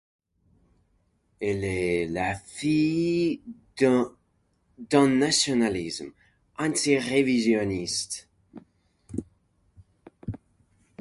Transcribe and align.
Elle 1.41 1.63
est 1.63 2.07
la 2.07 2.33
fille 2.33 3.39
d’un 3.77 4.15
nationalisme 5.07 6.09
antirévisionniste. 6.57 8.27